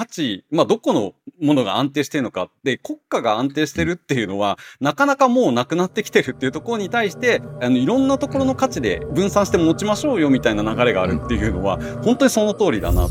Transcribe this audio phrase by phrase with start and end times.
[0.00, 1.12] 価値、まあどこの
[1.42, 13.08] ものが安定してるのかって国家が安定してるっていうのはなかなかもうなくなってきてるっていうところに対してあのいろんなところの価値で分散して持ちましょうよみたいな流れがあるっていうのは本当にその通りだな。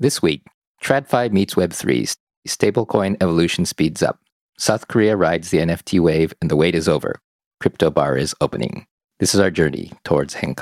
[0.00, 0.40] This week,
[0.82, 2.16] TradFi meets Web3's
[2.48, 4.20] stablecoin evolution speeds up.
[4.56, 7.20] South Korea rides the NFT wave and the wait is over.
[7.60, 8.86] Crypto bar is opening.
[9.18, 10.54] This is our journey towards 変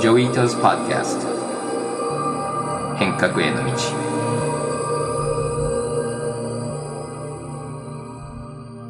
[0.00, 1.26] Joi Ito's Podcast
[2.96, 3.72] 変革への道。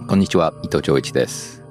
[0.06, 1.65] こんにちは伊藤穰一です。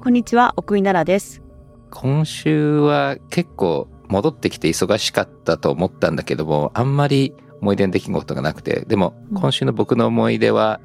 [0.00, 1.42] こんにちは奥井奈良です。
[1.90, 10.80] 今週は結構戻ってきて忙しかったと思ったんだけどもあんまり思い出の出来事がなくてでも今週の僕の思い出は、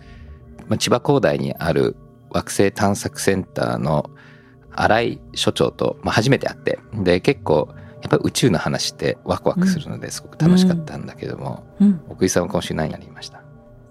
[0.67, 1.95] まあ、千葉工大にある
[2.29, 4.11] 惑星探索センターの
[4.69, 7.73] 新井所長と、まあ、初めて会ってで結構
[8.09, 11.87] やっぱり宇宙の話ってワクワクするのですごく楽しかったんだけども、うん。
[11.87, 13.41] うん、奥井さんは今週何やりました？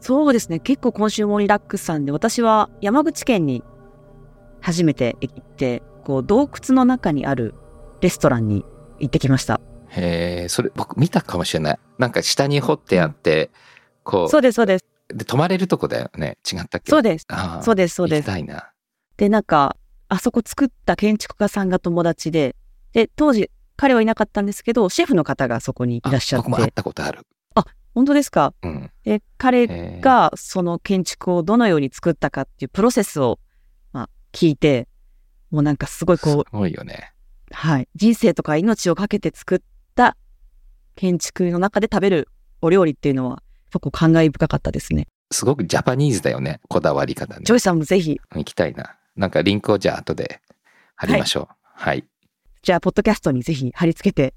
[0.01, 0.59] そうですね。
[0.61, 3.63] 結構今週もリラックスさんで私は山口県に
[4.61, 7.55] 初めて行ってこう洞窟の中にある
[8.01, 8.65] レストランに
[8.99, 9.61] 行ってきました。
[9.89, 11.79] へえそれ僕見たかもしれない。
[11.99, 13.51] なんか下に掘ってあって、
[14.03, 14.85] こうそうですそうです。
[15.09, 16.39] で泊まれるとこだよね。
[16.51, 16.91] 違ったっけ？
[16.91, 17.27] そうです。
[17.63, 18.27] そうですそうです。
[18.27, 18.71] 行きたいな。
[19.17, 19.77] でなんか
[20.09, 22.55] あそこ作った建築家さんが友達で
[22.93, 26.49] で当時彼はいなかったんですけど、シェフの方がそこにいらっしゃって。
[26.49, 27.21] 僕も会ったことある。
[27.55, 33.39] あ、本当ですか、うん、で彼がその建築をどのように作ったかっていうプロセスを、
[33.93, 34.89] まあ、聞いて、
[35.51, 36.35] もうなんかすごいこう。
[36.35, 37.13] すごいよね。
[37.53, 37.89] はい。
[37.95, 39.61] 人生とか命をかけて作っ
[39.95, 40.17] た
[40.97, 42.29] 建築の中で食べる
[42.61, 45.07] お料理っていうのは、結構感慨深かったですね。
[45.33, 46.61] すごくジャパニーズだよね。
[46.69, 47.43] こだわり方ね。
[47.45, 48.21] ジョイさんもぜひ。
[48.35, 48.97] 行きたいな。
[49.17, 50.41] なんかリンクをじゃあ後で
[50.97, 51.49] 貼りましょう。
[51.75, 52.05] はい、はい
[52.67, 54.35] じゃあ、ポッドキャストにぜひ貼り付けて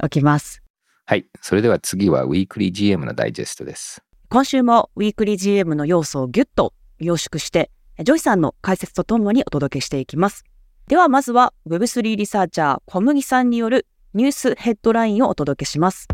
[0.00, 0.62] おきます。
[1.04, 1.26] はい。
[1.40, 4.04] それでは次はウィークリー GM のダイジェストです。
[4.28, 7.72] 今週もウィークリー GM の要素をギュッと凝縮して、
[8.04, 10.44] ジョイさんの解説とともにお届けしていきます。
[10.86, 16.06] では、まずは Web3 リサーチャー小麦さんによるニュースヘッドラインをお届けします。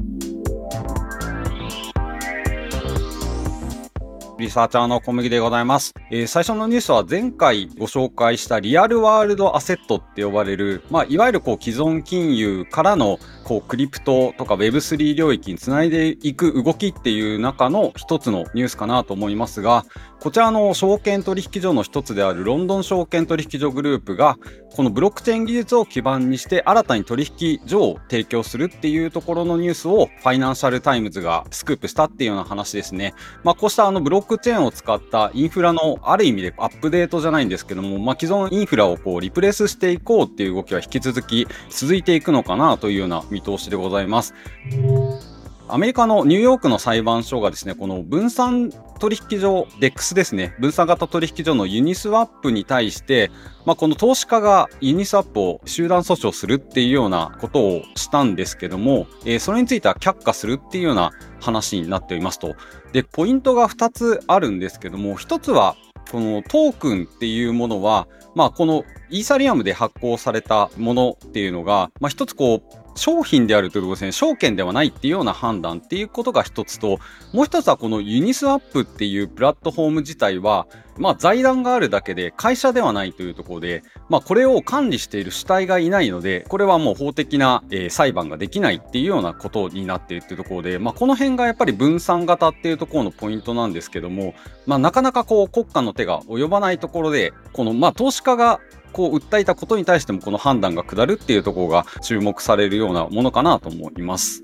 [4.39, 5.95] リサーチャーの小麦でございます。
[6.13, 19.85] えー、最初のニュースは前回ご紹介したリアルワールドアセットって呼ばれる、まあ、いわゆるこう既存金融からのこうクリプトとか Web3 領域につないでいく動きっていう中の一つのニュースかなと思いますが、
[20.21, 24.37] こちらの証券取引所の一つであるロンドン証券取引所グループが、
[24.75, 33.15] このブロックチェーン技術を基盤にして新たに取引所を提供するっていうところのニュースをファイナンシャルタイムズがスクープしたっていうような話ですね。
[33.45, 44.35] まあこうしたあのブロックチェーンを使ったインフラのある意味でアップデートじゃないんですけども、まあ既存インフラをこうリプレイスしていこうっていう動きは引き続き続いていくのかなというような見通しでございます。
[45.71, 53.31] アメリカのニューヨークの裁判所がですね、この分散取引所、DEX ですね、分散型取引所のユニスワップに対して、
[53.67, 62.57] まあ、この投資家がユニスワップを集団訴訟するっていうようなことをしたんですけども、えー、それについては却下するっていうような話になっておりますと。
[62.93, 65.77] で、ポイントが2つあるんですけども、1つは、
[66.11, 76.99] このトークンっていうものは、まあ、このイーサリアムで発行されたものっていうのが、まあ、一つこう、商品であるということですね、証券ではないっていうような判断っていうことが一つと、
[77.33, 80.67] もう一つはこのユニスワップっていうプラットフォーム自体は、
[80.99, 94.35] まあ財団があるだけで会社ではないというところで、まあこれを管理している主体がいないので、これはもう法的な、えー、裁判ができないっていうようなことになっているっていうところで、まあこの辺がやっぱり分散型っていうところのポイントなんですけども、
[94.67, 98.61] まあなかなかこう国家の手が及ばないところで、このまあ投資家が
[98.93, 104.43] こう訴えたことに対してもこの判断が下るっていうところが注目されるようなものかなと思います。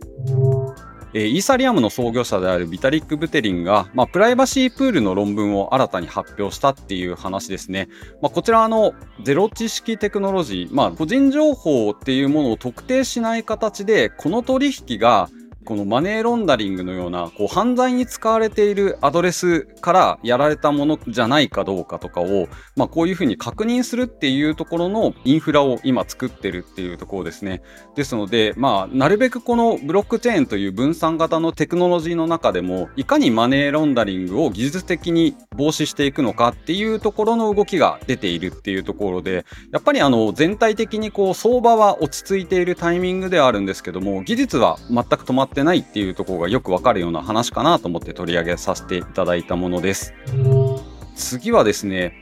[1.16, 7.88] えイーサリアムの創業者であるビタリック・ブテリンが、まあ、プライバシープールの論文を新たに発表したっていう話ですね。
[8.20, 15.30] まあ、こちらのゼロ知識テクノロジー、まあ、個人情報っていうものを特定しない形で、この取引が
[15.64, 27.62] このマネーロンダリングのようなこう犯罪に使われているアドレスからやられたものじゃないかどうかとかを、まあ、こういうふうに確認するっていうところのインフラを今作ってるっていうところですね。
[27.94, 50.12] ですので、まあ、なるべくこのブロックチェーンという分散型のテクノロジーの中でもいかにマネーロンダリングを技術的に防止していくのかっていうところの動きが出ているっていうところでやっぱりあの全体的にこう相場は落ち着いているタイミングではあるんですけども技術は全く止まってってないっていうところがよくわかるような話かなと思って取り上げさせていただいたものです。
[51.14, 52.12] 次はですね、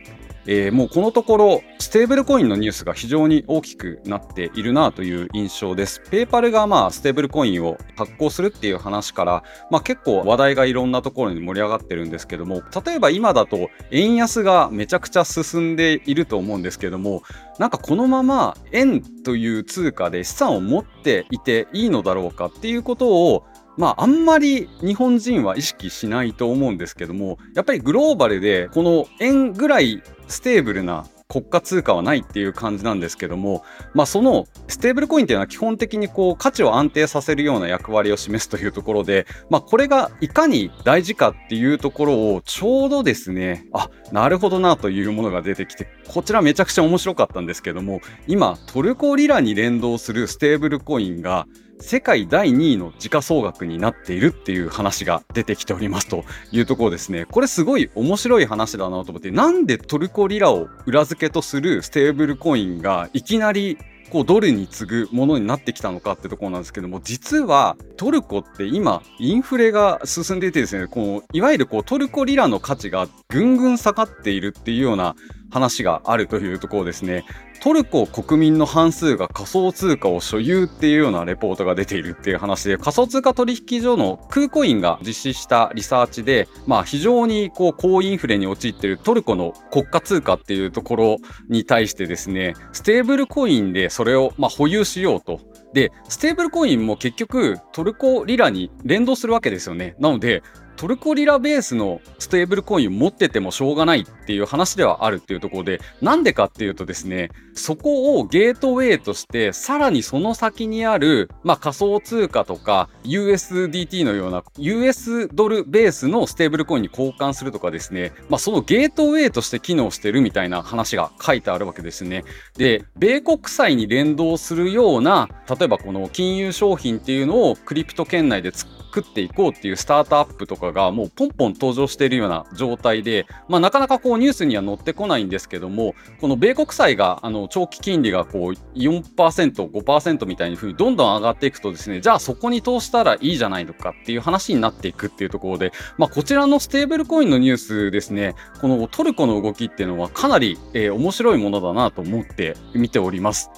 [0.47, 6.01] えー、もうこのところ、ステーブルコインのニュースが非常に大きくなっているなという印象です。
[6.11, 17.23] ペーパルがまあステーブルコインを発行するっていう話から、まあ、結構話題がいろんなところに盛り上がってるんですけども、例えば今だと円安がめちゃくちゃ進んでいると思うんですけども、
[17.59, 23.45] なんかこのまま円という通貨で資産を持っていていいのだろうかっていうことを
[23.77, 33.65] まあ、あんまり日本人は意識しないと思うんですけども、やっぱりグローバルで、この円ぐらいステーブルな国家通貨はないっていう感じなんですけども、
[33.95, 51.47] まあ、そのステーブルコインっていうのは基本的にこう価値を安定させるような役割を示すというところで、まあ、これがいかに大事かっていうところをちょうどですね、あ、なるほどなというものが出てきて、こちらめちゃくちゃ面白かったんですけども、今トルコリラに連動するステーブルコインが
[51.83, 57.27] 世界第2位の時価総額になっているっていう話が出てきておりますというところですね。
[57.27, 63.79] これすごい面白い話だなと思って、なんでトルコリラを裏付けとするステーブルコインがいきなり
[64.11, 75.17] こうドルに次ぐものになってきたのかってところなんですけども実はトルコって今インフレが進んでいてですねこういわゆるこうトルコリラの価値がぐんぐん下がっているっていうような
[75.53, 77.25] 話があるというところですね。
[77.63, 91.17] トルコ国民の半数が仮想通貨を所有っていうようなレポートが出ているっていう話で、仮想通貨取引所のクーコインが実施したリサーチで、まあ非常にこう高インフレに陥っているトルコの国家通貨っていうところ
[91.49, 95.39] に対してですね、ステーブルコインでそれをまあ保有しようと。
[95.73, 99.95] で、ステーブルコインも結局トルコリラに連動するわけですよね。
[100.01, 100.43] なので、
[100.83, 122.25] トルコリラベースのステーブルコインを持っててもしょうがないっていう話ではあるっていうところで、なんでかっていうとですね、そこをゲートウェイとして、さらにその先にある、まあ、仮想通貨とか USDT のような US ドルベースのステーブルコインに交換するとかですね、まあ、そのゲートウェイとして機能してるみたいな話が書いてあるわけですね。
[122.57, 153.51] で、米国債に連動するような、例えばこの金融商品っていうのをクリプト圏内で作っ食っていこうっていうスタートアップとかがもうポンポン登場しているような状態で、まあ、なかなかこうニュースには載ってこないんですけども、この米国債があの長期金利がこう4%、5%みたいにふうにどんどん上がっていくとですね、じゃあそこに投資したらいいじゃないのかっていう話になっていくっていうところで、まあ、こちらのステーブルコインのニュースですね、このトルコの動きっていうのはかなり、えー、面白いものだなと思って見ております。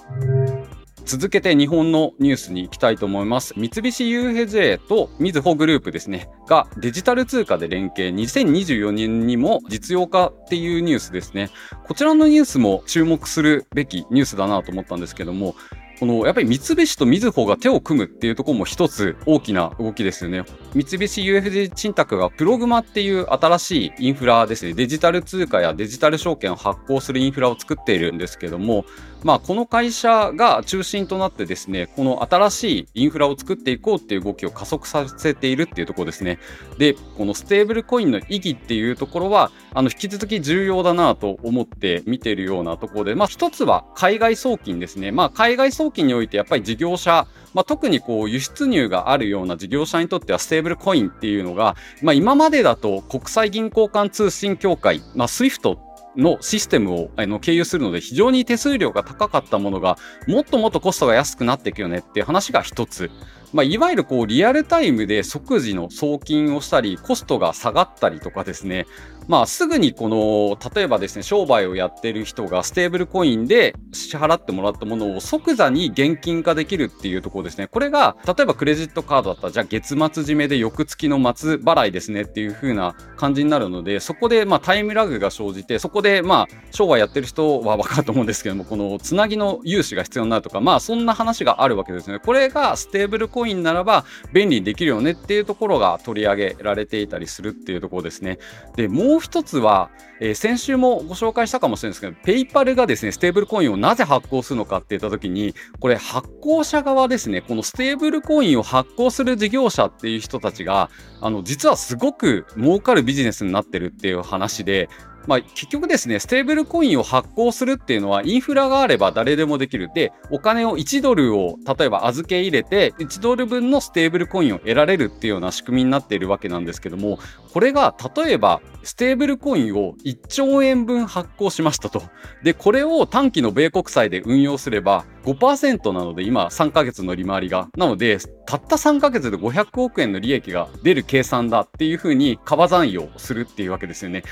[1.05, 3.55] 続けて日本のニュースに行きたいと思います。
[3.57, 11.51] 三菱 UFJ とみずほグループですね、がデジタル通貨で連携、2024年にも実用化っていうニュースですね。
[11.87, 15.55] こちらのニュースも注目するべきニュースだなと思ったんですけども、
[16.01, 20.45] このやっぱり三菱とみずほが手を組むっていうところも一つ大きな動きですよね。
[20.75, 28.85] 三菱 UFJ 信託がプログマっていう新しいインフラですね、デジタル通貨やデジタル証券を発行するインフラを作っているんですけども、
[29.25, 36.39] まあ、この会社が中心となってですね、この新しいインフラを作っていこうっていう動きを加速させているっていうところですね。
[36.77, 45.11] で、このステーブルコインの意義っていうところは、あの、引き続き重要だなと思って見ているようなところで、まあ、一つは海外送金ですね。
[45.11, 55.79] まあ、海外送金においてやっぱり事業者、まあ、特にこう輸出入があるような事業者にとってはステーブルブルコインっていうのが、まあ、今までだと国際銀行間通信協会、まあ、SWIFT
[56.17, 63.11] のシステムをあの経由するので非常に手数料が高かったものがもっともっとコストが安くなっていくよねっていう話が一つ。
[63.55, 68.87] まあ、いわゆるこうリアルタイムで即時の送金をしたりコストが下がったりとかですね
[69.27, 77.67] まあ、すぐにこの、例えばですね、商売をやってる人がステーブルコインで支払ってもらったものを即座に現金化できるっていうところですね。
[77.67, 92.19] これが、例えばクレジットカードだったら、じゃあ月末締めで翌月の末払いですねっていう風な感じになるので、そこでまタイムラグが生じて、そこでまあ商売やってる人はわかると思うんですけども、このつなぎの融資が必要になるとか、まあそんな話があるわけですね。
[92.19, 98.39] これがステーブルコインならば便利にできるよねっていうところが取り上げられていたりするっていうところですね。
[98.77, 114.89] で、もうもう一つは、えー、先週もご紹介したかもしれないですけど、ペイパルがですね、ステーブルコインをなぜ発行するのかって言ったときに、これ発行者側ですね、このステーブルコインを発行する事業者っていう人たちが、あの、実はすごく儲かるビジネスになってるっていう話で、
[115.27, 119.89] まあ、結局ですね、ステーブルコインを発行するっていうのは、インフラがあれば誰でもできる。
[119.95, 127.19] で、お金を1ドルを、例えば預け入れて、1ドル分のステーブルコインを得られるっていうような仕組みになっているわけなんですけども、
[127.53, 132.03] これが、例えば、ステーブルコインを1兆円分発行しましたと。
[132.43, 137.69] で、これを短期の米国債で運用すれば、5%なので、今3ヶ月の利回りが。
[137.77, 144.23] なので、たった3ヶ月で500億円の利益が出る計算だっていうふうに、川算用するっていうわけですよね。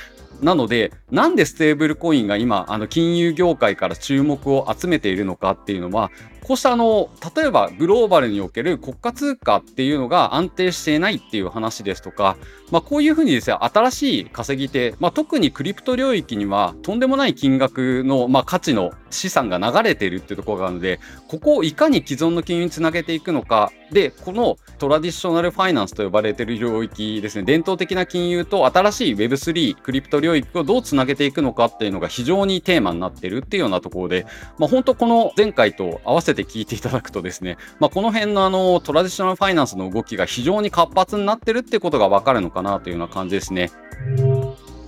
[0.43, 6.11] なので、なんでステーブルコインが今、あの金融業界から注目を集めているのかっていうのは、
[6.45, 12.37] こうしたあの、例えばグローバルにおける国家通貨っていうのが安定していないっていう話ですとか、
[12.71, 34.27] まあこういうふうにですね、新しい稼ぎ手、まあ特にクリプト領域にはとんでもない金額の、まあ、価値の資産が流れているっていうところがあるので、ここをいかに既存の金融につなげていくのか、で、このトラディショナルファイナンスと呼ばれている領域ですね、伝統的な金融と新しい Web3、クリプト領域をどうつなげていくのかっていうのが非常にテーマになってるっていうようなところで、
[34.59, 43.71] まあ本当この前回と合わせて聞いていただくとですね、まあこの辺のあのトラディショナルファイナンスの動きが非常に活発になってるってことがわかるのかなというような感じですね。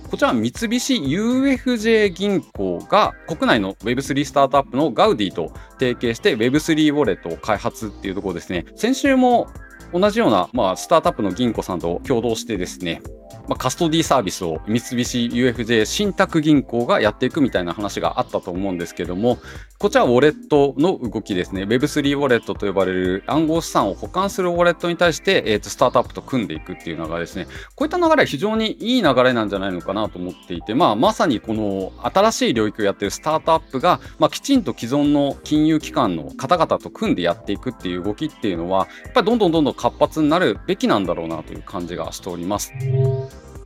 [0.09, 8.65] こちら三菱 UFJ 銀行が国内の Web3 スタートアップのガウディと提携して Web3 ウォレットを開発っていうところですね。
[8.75, 9.47] 先週も
[9.93, 13.01] 同じような、まあ、スタートアップの銀行さんと共同してですね、
[13.47, 19.37] まあ、カストディサービスを三菱 UFJ 信託銀行がやっていくみたいな話があったと思うんですけども、
[19.77, 21.63] こちらはウォレットの動きですね。
[21.63, 27.47] Web3 ウォレットと呼ばれる暗号資産を保管するウォレットに対して、えー、とスタートアップと組んでいくっていう流れですね。
[27.75, 42.73] こういった流れは非常にいい流れなんじゃないのかなと思っていて、まあ、まさにこの新しい領域をやってるスタートアップが、まあ、きちんと既存の金融機関の方々と組んでやっていくっていう動きっていうのは、やっぱりどんどんどんどん活発になるべきなんだろうなという感じがしております。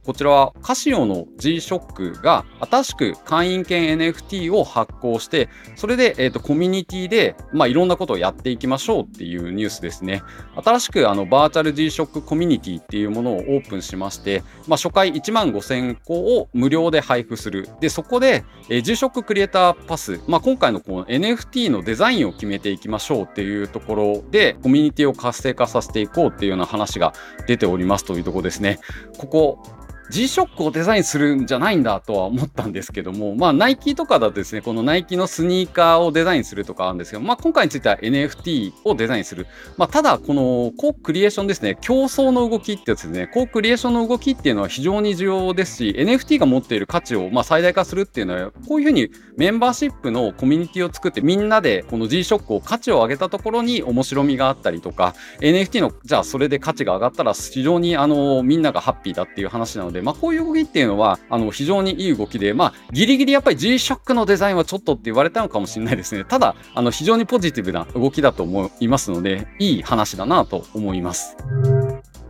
[0.06, 10.24] こちらはカシオの G-SHOCK が新しく会員権 NFT を発行して、それで、えーと、コミュニティで、まあ、いろんなことをやっていきましょうっていうニュースですね。
[10.56, 17.70] 新しくあのバーチャル G-SHOCK コミュニティっていうものをオープンしまして、まあ、初回1万5000個を無料で配布する。
[17.82, 27.14] で、そこで、えー、G-SHOCK クリエイターパス、まあ、今回のこの NFT のデザインを決めていきましょうっていうところで、コミュニティを活性化させていこうっていうような話が
[27.48, 28.80] 出ておりますというところですね。
[29.18, 29.64] ここ、
[30.10, 39.48] G-SHOCK をデザインするんじゃないんだとは思ったんですけども、まあ、ナイキとかだとですね、このナイキのスニーカーをデザインするとかあるんですけど、まあ、今回については NFT をデザインする。
[39.78, 66.24] まあ、ただ、このコークリエーションですね、競争の動きってやつですね、コークリエーションの動きっていうのは非常に重要ですし、NFT が持っている価値をまあ最大化するっていうのは、こういうふうにメンバーシップのコミュニティを作って、みんなでこの G-SHOCK を価値を上げたところに面白みがあったりとか、NFT の、じゃあそれで価値が上がったら非常にあの、みんながハッピーだっていう話なので、でまあ、こういう動きってっていうのは、あの、非常にいい動きで、まあ、ギリギリやっぱり G-SHOCK のデザインはちょっとって言われたのかもしれないですね。
[66.24, 71.36] ただ、あの、非常にポジティブな動きだと思いますので、いい話だなと思います。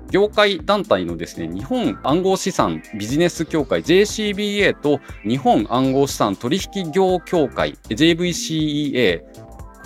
[0.10, 9.22] 業界団体のですね、日本暗号資産ビジネス協会 JCBA と日本暗号資産取引業協会 JVCEA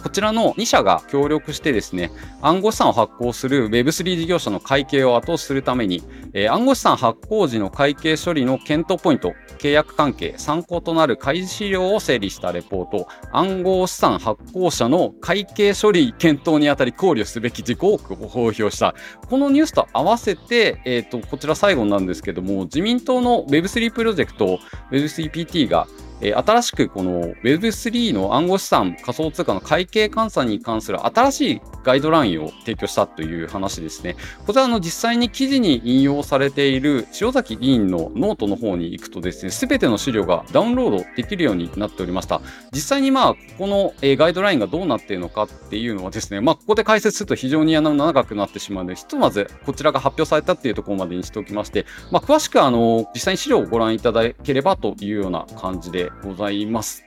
[0.03, 18.95] こちらの2社が協力してですね、暗号資産を発行する Web3 事業者の会計を後押しするために、えー、暗号資産発行時の会計処理の検討ポイント、契約関係、参考となる開示資料を整理したレポート、暗号資産発行者の会計処理検討にあたり考慮すべき事項を公表した。
[19.29, 24.60] このニュースと合わせて、えっ、ー、と、こちら最後なんですけども、自民党の Web3 プロジェクト、
[24.91, 25.88] Web3PT が
[26.24, 34.15] え新しくこの Web3 の暗号資産仮想通貨の会計監査に関する新しいガイドラインを提供したという話ですね。
[34.48, 42.42] こちらの実際に記事に引用されている塩崎議員のノートの方に行くとですね、すべての資料がダウンロードできるようになっておりました。
[42.72, 57.03] 実際にまあ、ここのガイドラインがどうなっているのかっていうのはですね、まあ、ここで解説すると非常に長くなってしまうので、ひとまずこちらが発表されたっていうところまでにしておきまして、まあ、詳しくあの、実際に資料をご覧いただければというような感じでございます。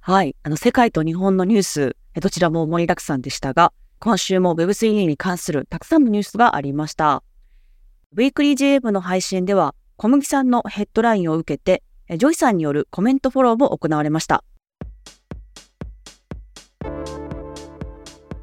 [0.00, 0.34] はい。
[0.42, 7.22] あの、世界と日本のニュース、どちらも盛りだくさんでしたが、今週も Web3 に関するたくさんのニュースがありました。
[8.12, 11.82] Weekly JM の配信では、小麦さんのヘッドラインを受けて、
[12.16, 14.44] ジョイさんによるコメントフォローも行われました。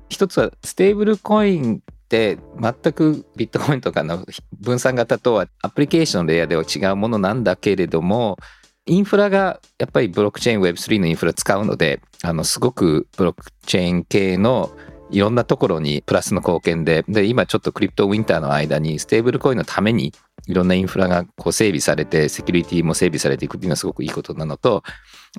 [0.09, 4.25] 一つは、ステーブルコインって全くビットコインとかの
[4.61, 8.37] 分散型とはアプリケーションのレイヤーでは違うものなんだけれども
[8.87, 14.71] インフラがやっぱりブロックチェーン Web3 のインフラ使うので、あの、すごくブロックチェーン系の
[15.09, 20.13] いろんなところにプラスの貢献で、で、今ちょっと crypto winter の間にステーブルコインのために
[20.47, 24.83] いろんなインフラがこう整備されて、セキュリティも整備されていくっていうのはすごくいいことなのと、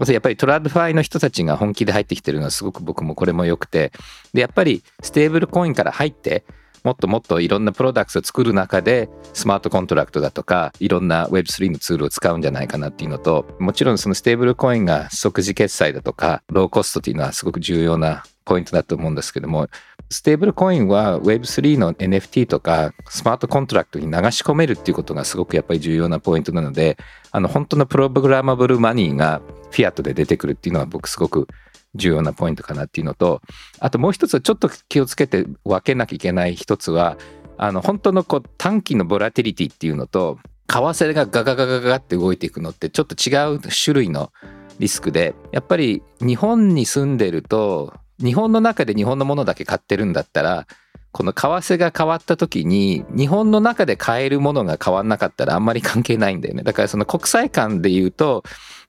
[0.09, 3.93] やっぱり TradFi の人たちが本気で入ってきてるのはすごく僕もこれも良くて、
[4.33, 6.45] で、やっぱりステーブルコインから入って、
[6.87, 19.69] もっともっといろんな products を作る中で smart contract だとかいろんな Web3 のツールを使うんじゃないかなっていうのともちろんそのステーブルコインが即時決済だとか low cost っていうのはすごく重要なポイントだと思うんですけども、
[20.09, 26.97] ステーブルコインは Web3 の NFT とか smart contract に流し込めるっていうことがすごくやっぱり重要なポイントなので、
[27.33, 31.49] あの本当の programmable money がフィアットで出てくるっていうのは僕すごく
[31.97, 33.43] 重要なポイントかなっていうのと、
[33.81, 37.19] あともう一つはちょっと気をつけて分けなきゃいけない一つは、
[37.59, 40.39] あの本当のこう短期のボラティリティっていうのと、
[40.69, 44.33] 為替がガガガガガって動いていくのってちょっと違う種類の
[44.79, 50.67] リスクで、やっぱり日本に住んでると、日本の中で日本のものだけ買ってるんだったら、
[51.13, 56.63] この為替が変わった時に、日本の中で買えるものが変わんなかったらあんまり関係ないんだよね。
[56.63, 58.45] だからその国際間で言うと、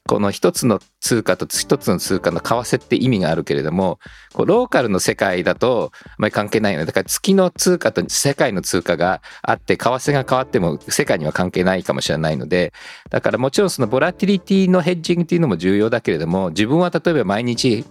[0.08, 4.00] この一つの通貨と一つの通貨の為替って意味があるけれども、
[4.34, 6.86] こうローカルの世界だとあんまり関係ないよね。
[6.86, 12.74] だから月の通貨と世界の通貨があって、為替が変わっても世界には関係ないかもしれないので、
[13.10, 17.86] だからもちろんそのボラティリティのヘッジングっていうのも重要だけれども、自分は例えば毎日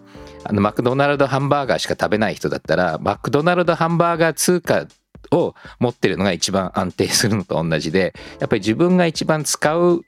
[0.45, 4.87] あのマクドナルドハンバーガーしか食べない人だったら、マクドナルドハンバーガー通貨
[5.31, 10.03] を持ってるのが一番安定するのと同じで、やっぱり自分が一番使う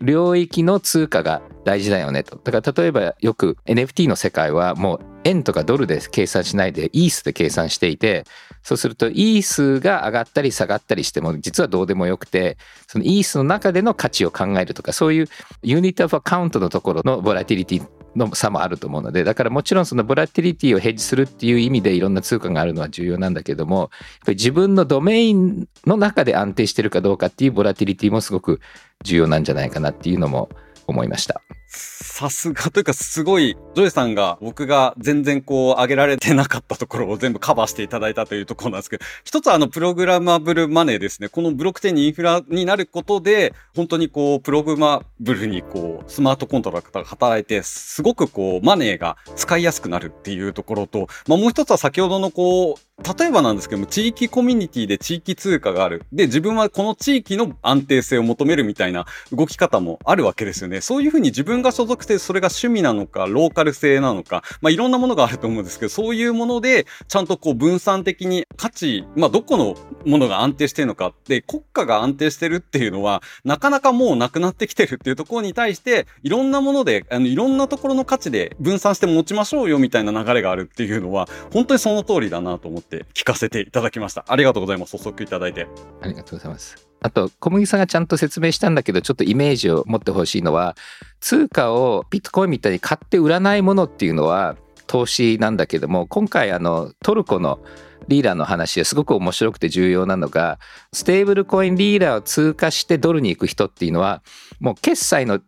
[0.00, 2.36] 領域の通貨が大事だよねと。
[2.36, 8.24] だから例えばよく NFT の世界はもう円とかドルで計算しないでイースで計算していて、
[8.62, 15.28] そうするとイースが上がったり下がったりしても実はどうでもよくて、そのイースの中での価値を考えるとか、そういう
[15.62, 28.60] ユニットオフアカウントのところのボラティリティの差もあると思うので、だからもちろんそのボラティリティをヘッジするっていう意味でいろんな通貨があるのは重要なんだけども、やっぱり自分のドメインの中で安定してるかどうかっていうボラティリティもすごく
[29.02, 30.50] 重要なんじゃないかなっていうのも
[30.86, 31.40] 思いました。
[31.72, 41.28] さすがというかすごい、ジョイさんが僕が全然こう上げられてなかったところを全部カバーしていただいたというところなんですけど、 一つあの programmable money ですね。
[41.28, 56.04] このブロックチェーンにインフラになることで、本当にこう programmable にこう smart contract が働いて、すごくこうマネーが使いやすくなるっていうところと、まあもう一つは先ほどのこう、例えばなんですけども、地域コミュニティで地域通貨がある。
[56.12, 60.80] で、自分はこの地域の安定性を求めるみたいな動き方もあるわけですよね。
[60.80, 84.24] そういうふうに自分が所属してそれが趣味なのか、ローカル性なのか、まあいろんなものがあると思うんですけど、そういうもので、ちゃんとこう分散的に価値、まあどこのものが安定してるのかって、国家が安定してるっていうのは、なかなかもうなくなってきてるっていうところに対して、いろんなもので、あの、いろんなところの価値で分散して持ちましょうよみたいな流れがあるっていうのは、本当にその通りだなと思って聞かせていただきました。
[84.28, 84.96] ありがとうございます。
[84.96, 85.66] 補足いただいて。
[86.00, 86.91] ありがとうございます。
[87.02, 90.76] あと、小麦さんがちゃんと説明したんだけど、ちょっとイメージを持ってほしいのは、
[91.20, 97.60] 通貨をビットコインみたいに買って売らないものっていうのは投資なんだけども、今回あのトルコの
[98.08, 100.58] リーダーの話ですごく面白くて重要なのが、
[100.92, 104.22] ステーブルコインリーダーを通過してドルに行く人っていうのは、
[104.60, 105.40] もう決済の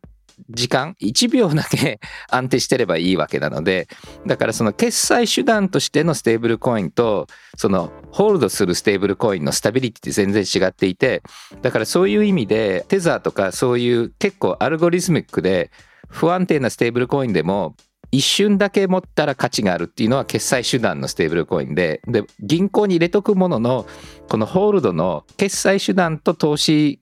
[0.50, 3.88] 時間1秒だけ 安定してればいいわけなので
[4.26, 11.22] だからその決済手段としてのステーブルコインとその hold するステーブルコインの stability って全然違っていて
[11.62, 15.70] だからそういう意味でテザーとかそういう結構 algorithmic で
[16.08, 17.76] 不安定なステーブルコインでも
[18.14, 23.86] 一瞬だけ持ったら価値があるっていうのは決済手段のステーブルコインでで銀行に入れとくものの
[24.28, 27.00] この hold の決済手段と投資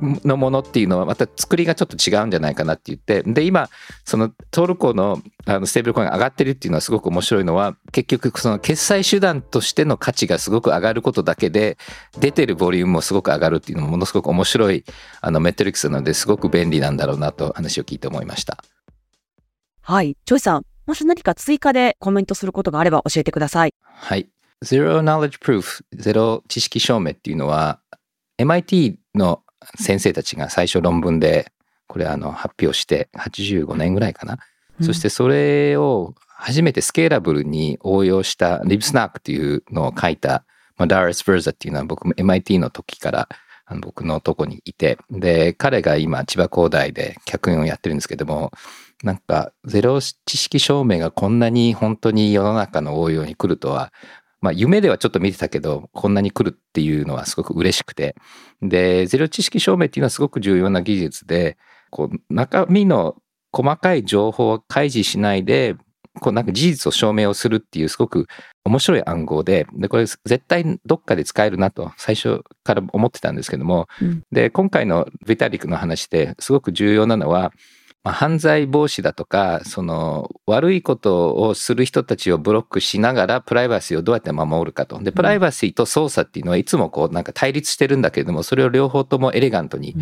[0.00, 3.68] のものっていうのはまた作りがちょっと違うんじゃないかなって言ってで今
[4.04, 11.78] そのトルコのあのステーブルコインが上がってるっていうのはすごく面白いのは結局その決済手段としての価値がすごく上がることだけで
[12.18, 14.84] 出てるボリュームもすごく上がるっていうのもものすごく面白い
[15.20, 18.58] あの metrics なのですごく便利なんだろうなと話を聞いて思いました。
[19.82, 20.16] はい。
[20.24, 23.74] ジョイさんもし何か追加でコメントすることがあれば教えてください。
[23.82, 24.28] はい。
[24.64, 27.80] Zero Knowledge Proof ゼロ知識証明っていうのは
[28.38, 29.42] MIT の
[29.78, 31.52] 先生たちが最初論文で
[31.86, 34.38] これあの発表して85年ぐらいかな、
[34.78, 40.44] うん、そしてそれを初めてスケーラブルに応用したリブスナークっていうのを書いた、
[40.78, 43.28] まあ、ダーレス・ブーザっていうのは僕も MIT の時から
[43.66, 44.98] あの僕のとこにいて。
[45.10, 48.52] で彼が今千葉工大で客員をやってるんですけども
[49.02, 53.92] なんかゼロ知識証明がこんなに本当に世の中の応用に来るとは
[54.40, 58.16] まあ夢ではちょっと見てたけど、こんなに来るっていうのはすごく嬉しくて。
[58.62, 61.56] で、ゼロ知識証明っていうのはすごく重要な技術で、
[61.90, 63.16] こう中身の
[63.52, 65.76] 細かい情報を開示しないで、
[66.20, 68.26] こうなんか事実を証明をするっていうすごく
[68.64, 77.52] 面白い暗号で、で、これ絶対どっかで使えるなと最初から思ってたんですけども、うん、で、今回のビタリックの話ですごく重要なのは、
[78.02, 84.98] まあ、犯罪防止だとか、その悪いことをする人たちをブロックしながらプライバシーをどうやって守るかと。
[85.02, 89.94] で、プライバシーと操作っていうのはいつもこうなんか対立してるんだけれども、それを両方ともエレガントに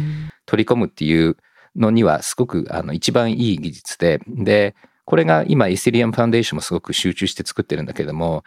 [0.47, 1.37] 取り込むっていう
[1.75, 8.45] のにはすごくあの一番いい技術で、で、これが今、イスリアムファンデーションもすごく集中して作ってるんだけども、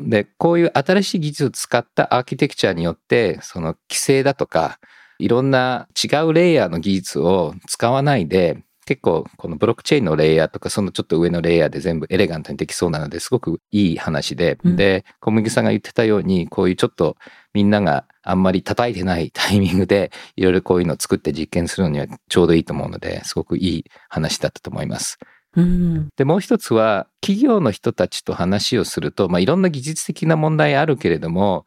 [0.00, 4.78] で、こういう新しい技術を使ったアーキテクチャによって、その規制だとか、
[5.18, 17.16] いろんな違うレイヤーの技術を使わないで、結構このブロックチェーンのレイヤーとかそのちょっと上のレイヤーで全部エレガントにできそうなのですごくいい話で、うん、で小麦さんが言ってたようにこういうちょっと
[17.52, 25.18] みんながあんまり叩いてないタイミングでいろいろこういうのを作って実験するのにはちょうどいいと思うのですごくいい話だったと思います。
[25.56, 31.64] うん、でもう一つは企業の人たちと話をすると、まあ、いろんな技術的な問題あるけれども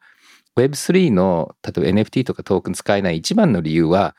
[0.56, 4.14] Web3 の例えば NFT とかトークン使えない一番の理由は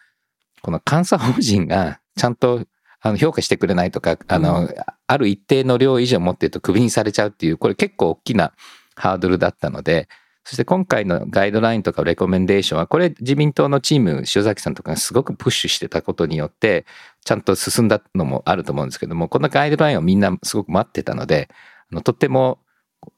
[0.62, 2.66] この監査法人がちゃんと
[3.02, 4.76] あの評価してくれないとかあの、うん、
[5.08, 8.54] ある一定の量以上持ってるとクビにされちゃうっていうこれ結構大きな
[8.96, 10.08] ハードルだったので
[10.44, 16.86] そして今回のガイドラインとかレコメンデーションは、これ自民党のチーム、塩崎さんとかがすごくプッシュしてたことによって、
[17.24, 21.50] ちゃんと進んだのもあると思うんですけども、このガイドラインをみんなすごく待ってたので、
[21.92, 22.60] あのとっても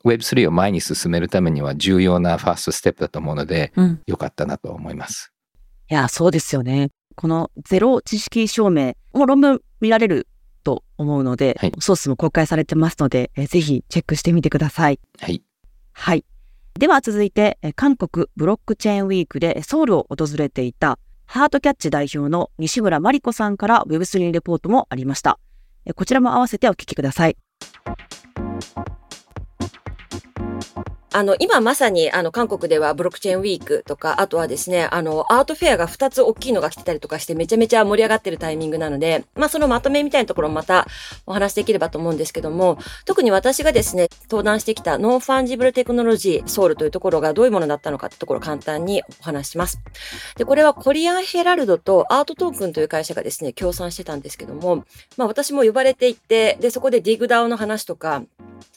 [0.03, 5.31] Web3 を前に進めるためには重要なファーストステップだと思うので、うん、よかったなと思います。
[5.89, 6.89] いや、そうですよね。
[7.15, 10.27] このゼロ知識証明、もう論文見られる
[10.63, 14.99] と思うので、はい、ソースも公開されてますので、えぜひチェックしてみてください。
[15.19, 15.43] はい。
[15.93, 16.25] はい。
[16.75, 25.39] では続いて、韓国ブロックチェーンウィークでソウルを訪れていたハートキャッチ代表の西村真理子さんから Web3 レポートもありました。
[25.95, 27.37] こちらも合わせてお聞きください。
[31.13, 40.87] あの、今まさに、あの、韓国ではブロックチェーンウィークとか、あとはですね、あの、アートフェアが2つ大きいのが来てたりとかして、めちゃめちゃ盛り上がってるタイミングなので、まあ、そのまとめみたいなところもまた
[41.27, 49.79] お話できればと思うんですけども、特に私がですね、登壇してきた Non-Fungible Technology Seoul というところがどういうものだったのかってところを簡単にお話します。
[50.35, 54.85] で、これはコリアンヘラルドとアートトークンという会社がですね、協賛してたんですけども、
[55.17, 58.23] まあ、私も呼ばれていて、で、そこで Dig DAO の話とか、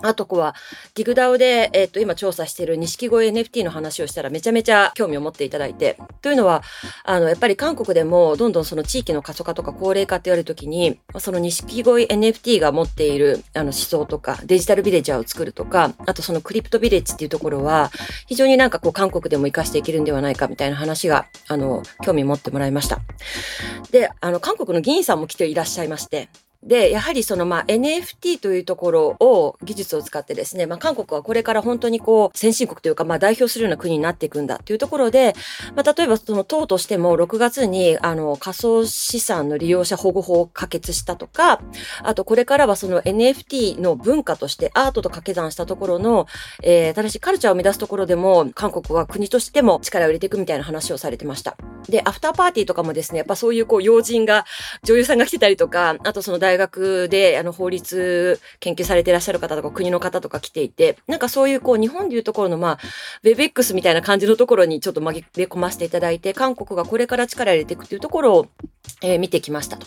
[0.03, 0.55] あとこは、
[0.95, 5.97] Dig DAO で、えっ、と、今調査してる錦鯉 NFT の話をしたらめちゃめちゃ興味を持っていただいて。
[6.23, 6.65] というのは、
[7.05, 17.93] あの、やっぱり韓国でもどんどんその地域の過疎化とか高齢化って言われるときに、その錦鯉 NFT が持っているあの思想とか、 digital villager を作るとか、あとその crypto village っていうところは、
[18.27, 22.99] 非常になんかこう韓国でも活かしていけるんではないかみたいな話が、あの、興味持ってもらいました。
[23.93, 26.29] で、あの、韓国の議員さんも来ていらっしゃいまして、
[26.66, 35.35] で、やはりそのまあ NFT というところを技術を使ってですね、まあ韓国はこれから本当にこう先進国というかまあ代表するような国になっていくんだというところで、
[35.74, 41.61] まあ例えばその党としても6月にあの仮想資産の利用者保護法を可決したとか、
[42.02, 46.26] あとこれからはその NFT の文化としてアートと掛け算したところの、
[46.62, 51.57] えー、新しいカルチャーを生み出すところでも韓国は国としても力を入れていくみたいな話をされてました。
[51.88, 54.44] で、アフターパーティーとかもですね、やっぱそういうこう要人が、
[54.83, 62.79] 女優さんが来てたりとか、あとその大大学で、あの、法律研究されていらっしゃる方とか、国の方とか来ていて、なんかそういう、こう、日本でいうところの、まあ、
[63.23, 68.47] ウェブ x みたいな感じのところにちょっと紛れ込ませていただいて、韓国がこれから力を入れていくっていうところを、
[69.03, 69.87] えー、見てきましたと。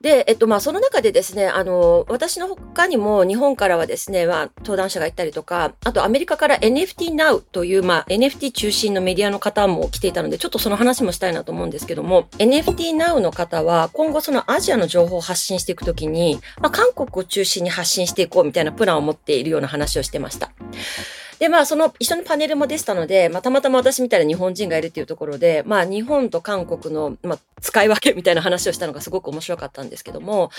[0.00, 20.52] で、えっと、まあ、その中でですね、あの、私の他にも日本からはですね、まあ、登壇者がいたりとか、あとアメリカから NFT Now という、まあ、NFT 中心のメディアの方も来ていたので、ちょっとその話もしたいなと思うんですけども、NFT Now の方は今後そのアジアの情報を発信していくときに、まあ、韓国を中心に発信していこうみたいなプランを持っているような話をしてました。
[21.44, 30.50] で、まあ、その一緒にパネルもでしたので、まあ、たまたま私みたいな日本人がいるっていうところで、まあ、日本と韓国の、まあ、使い分けみたいな話をしたのがすごく面白かったんですけども、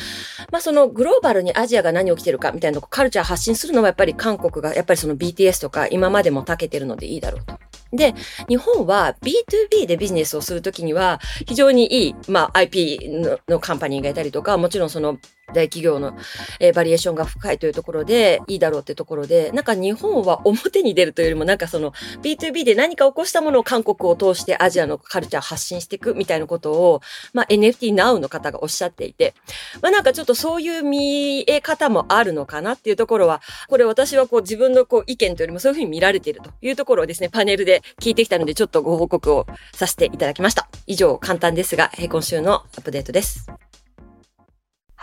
[0.52, 7.58] まあ、そのグローバルにアジアが何起きてるかみたいなカルチャー発信するのはやっぱり韓国が、やっぱりその BTS とか今までも長けてるのでいいだろうと。
[7.92, 8.14] で、
[8.48, 15.18] 日本は B2B でビジネスをするときには非常にいい、まあ IP ののカンパニーがいたりとか、もちろんその
[15.56, 16.16] 大企業の、
[16.60, 21.92] えー、バリエーションが深いというところでいいだろうってところで、なんか日本は表に出るというよりもなんかその
[22.22, 27.02] B2B で何か起こしたものを韓国を通してアジアのカルチャー発信していくみたいなことを、
[27.34, 29.34] まあ NFT Now の方がおっしゃっていて、
[29.82, 40.68] まあなんかちょっとそういう見え方もあるのかなっていうところは、これ私はこう自分のこう意見というよりもそういうふうに見られているというところをですね、パネルで聞いてきたのでちょっとご報告をさせていただきました。
[40.88, 43.48] 以上簡単ですが、今週のアップデートです。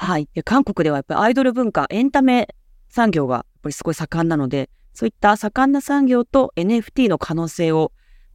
[0.02, 0.28] はい。
[0.44, 2.48] 韓国ではやっぱりアイドル文化、エンタメ
[2.88, 7.92] 産業がやっぱりすごい盛んなので、そういった盛んな産業と NFT の可能性を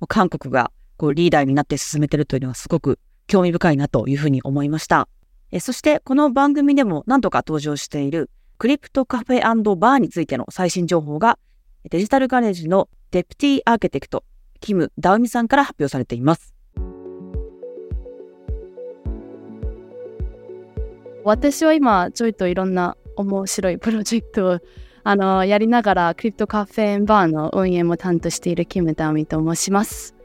[0.07, 5.09] 韓国がこうリーダーになって進めてるというのはすごく興味深いなというふうに思いました。
[5.51, 11.37] えそしてこの番組でも何度か登場しているクリプトカフェバーについての最新情報が
[11.89, 14.23] デジタルガレージのデプティアーキテクト
[14.61, 16.56] キム・ダウミさんから発表されています。
[21.27, 24.59] 私は今ちょいといろんな面白いプロジェクトを
[25.03, 30.15] あのやりながらクリプトカフェバーの運営も担当しているキムダミと申します。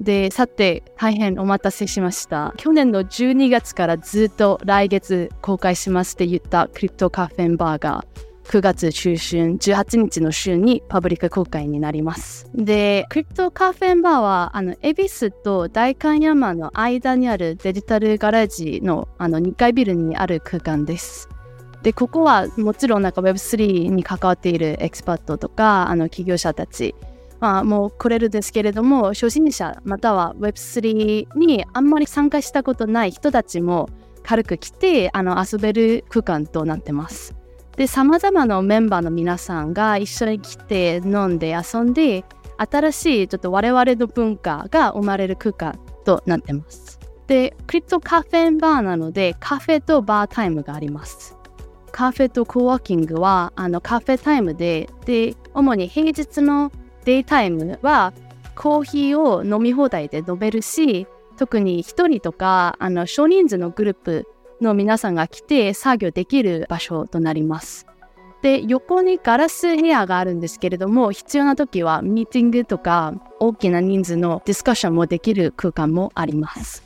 [0.00, 2.54] で、さて、大変お待たせしました。
[2.56, 8.04] 去年の12月からずっと来月公開しますって言ったクリプトカフェバーが
[8.48, 12.50] 9月中旬18日の週にパブリック公開になります。
[12.54, 21.28] で、クリプトカフェ&バーは、あの、恵比寿と代官山の間にあるデジタルガレージのあの2階ビルにある空間です。
[21.82, 26.94] で、ここはもちろんなんか Web3 に関わっているエキスパートとか、あの起業者たち、
[27.40, 33.90] まあ、もう来れるんですけれども、初心者または Web3 にあんまり参加したことない人たちも
[34.22, 37.37] 軽く来てあの遊べる空間となってます。
[37.78, 42.24] で、様々なメンバーの皆さんが一緒に来て飲んで遊んで、
[42.56, 46.98] 新しいちょっと我々の文化が生まれる空間となってます。
[47.28, 51.36] で、クリプトカフェンバーなので、カフェとバータイムがあります。
[51.92, 56.72] カフェとコワーキングはあのカフェタイムで、で、主に平日の
[57.04, 58.12] デイタイムは
[58.56, 64.26] コーヒーを飲み放題で飲めるし、特に1人とかあの少人数のグループ
[64.60, 67.86] の皆さんが来て作業できる場所となります。
[68.42, 76.84] で、横にガラス部屋があるんですけれども、必要な時はミーティングとか大きな人数のディスカッションもできる空間もあります。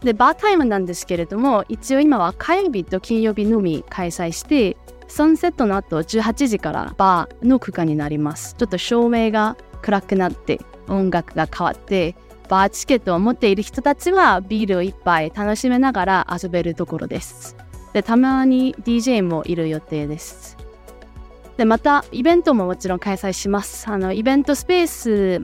[0.00, 4.76] で、バータイムなんですけれども、一応今は火曜日と金曜日のみ開催して、
[5.08, 8.54] サンセットの後18時からバーの空間になります。
[8.58, 12.14] ちょっと照明が暗くなって音楽が変わって
[12.52, 17.56] バーチケットを持っている人たちはビールを一杯楽しめながら遊べるところです。
[17.94, 20.58] で、たまに DJ もいる予定です。
[21.56, 23.88] で、またイベントももちろん開催します。
[23.88, 25.42] あの、イベントスペース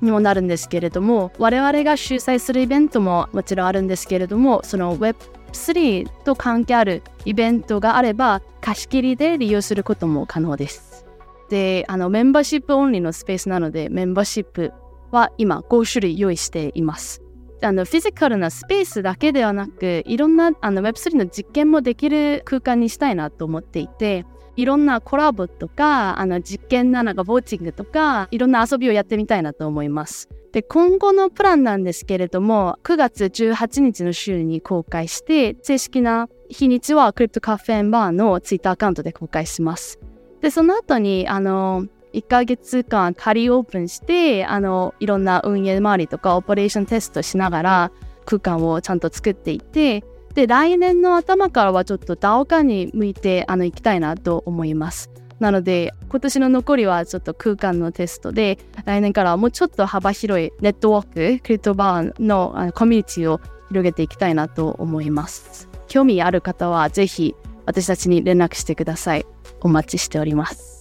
[0.00, 11.04] にもなるんですけれども、我々が主催するイベントももちろんあるんですけれども、その Web3 と関係あるイベントがあれば貸し切りで利用することも可能です。
[11.50, 14.72] で、あのメンバーシップオンリーのスペースなのでメンバーシップ
[15.10, 17.22] は今5種類用意しています。
[17.62, 30.28] あのフィジカルなスペースだけではなくいろんなあの Web3 の実験もできる空間にしたいなと思っていていろんなコラボとかあの実験ななんかボーチングとかいろんな遊びをやってみたいなと思います。
[30.56, 39.98] で、今後のプランなんですけれども、9月18日の週に公開して、正式な日にちはクリプトカフェンバーのツイッターアカウントで公開します。
[40.40, 47.92] で、その後に、あの、1ヶ月間仮オープンして、あの、いろんな運営周りとかオペレーションテストしながら
[48.24, 55.10] 空間をちゃんと作っていって、で、来年の頭からはちょっと DAO 化に向いてあの行きたいなと思います。
[55.40, 65.68] なので、今年の残りはちょっと空間のテストで、来年からはもうちょっと幅広いネットワーク、クリプトバーのあのコミュニティを広げていきたいなと思います。
[65.88, 67.34] 興味ある方はぜひ
[67.66, 69.26] 私たちに連絡してください。
[69.60, 70.75] お待ちしております。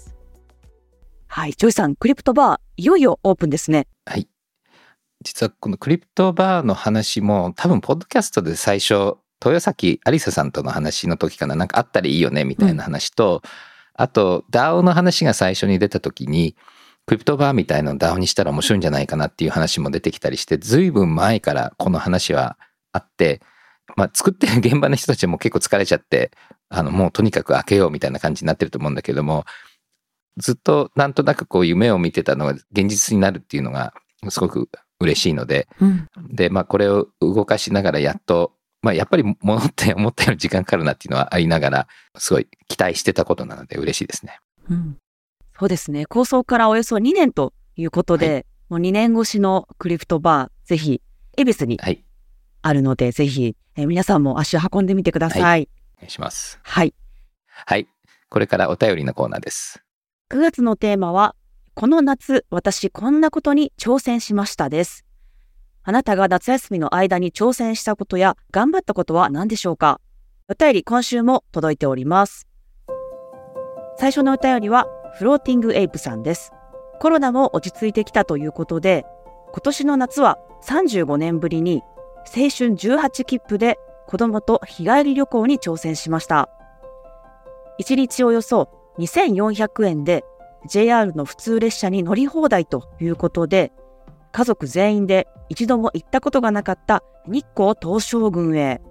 [1.36, 3.88] はい、ジョイさん、クリプトバー、いよいよオープンですね。
[4.06, 4.30] はい。
[5.22, 13.50] 実はこのクリプトバーの話も多分ポッドキャストで最初豊崎ありささんとの話の時かななんかあったらいいよねみたいな話と、うん
[13.98, 16.56] あと DAO の話が最初に出た時に
[17.06, 22.58] クリプトバーみたいなの DAO にしたら面白いんじゃないかなっていう話も出てきたりして随分前からこの話は
[22.92, 23.42] あって
[23.96, 26.32] まあ作ってる現場の人たちも結構疲れちゃって
[26.68, 29.46] あのもうとにかく開けようみたいな感じになってると思うんだけども
[30.38, 33.94] ずっとなんとなくこう夢を見てたのが現実になるっていうのが
[34.30, 34.70] すごく
[35.00, 38.54] 嬉しいので、うん、でまあこれを動かしながらやっと
[38.86, 41.88] まあ、やっぱり物って思ったより時間かかるなっていうのはありながら、
[42.20, 44.40] すごい期待してたことなので嬉しいですね。
[44.70, 44.98] うん、
[45.60, 46.06] そうですね。
[46.06, 51.02] 構想からおよそ2年ということで、はい、もう2年越しのクリプトバー、ぜひ、
[51.36, 51.80] 恵比寿に
[52.62, 55.42] あるので、はい、ぜひ、え皆さんも足を運んでみてください。
[55.42, 56.60] はい、お願いします。
[56.62, 56.94] はい。
[57.48, 57.88] はい。
[58.30, 59.85] これからお便りのコーナーです。
[60.32, 61.36] 9月のテーマは、
[61.76, 65.06] この夏、私こんなことに挑戦しましたです。
[65.84, 70.02] あなたが夏休みの間に挑戦したことや頑張ったことは何でしょうか？
[70.50, 72.48] お便り今週も届いております。
[73.98, 76.52] 最初のお便りはフローティングエイプさんです。
[77.00, 79.06] コロナも落ち着いてきたということで、
[79.54, 81.84] 今年の夏は35年ぶりに
[82.26, 86.50] 青春18切符で子供と日帰り旅行に挑戦しました。
[87.80, 90.24] 1日およそ2400円で
[90.68, 93.72] JR の普通列車に乗り放題ということで、
[94.32, 98.82] 家族全員で一度も行ったことがなかった日光東照宮へ。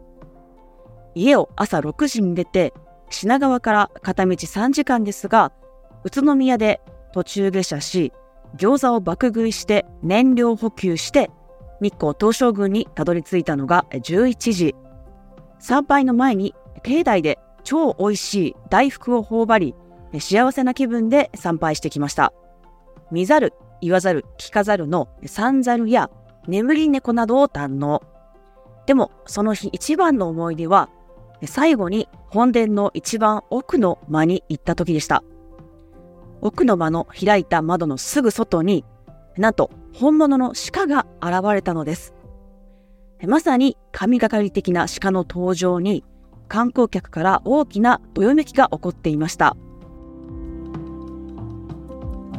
[1.15, 2.73] 家を朝6時に出て、
[3.11, 5.53] 品川から片道3時間ですが、
[6.05, 6.81] 宇都宮で
[7.13, 8.13] 途中下車し、
[8.57, 11.31] 餃子を爆食いして燃料補給して、
[11.81, 14.75] 日光東照宮にたどり着いたのが11時。
[15.59, 19.75] 参拝の前に境内で超美味しい大福を頬張り、
[20.21, 22.33] 幸せな気分で参拝してきました。
[23.11, 26.11] 見ざる、言わざる、聞かざるの三猿や
[26.47, 28.03] 眠り猫などを堪能。
[28.87, 30.89] でも、その日一番の思い出は、
[31.47, 35.23] 最後に本殿の一番奥の間に行った時でした。
[36.41, 38.85] 奥の間の開いた窓のすぐ外に、
[39.37, 42.15] なんと本物の鹿が現れたのです。
[43.27, 46.05] まさに神がかり的な鹿の登場に、
[46.49, 49.57] 観光客から大きなどよめきが起こっていました。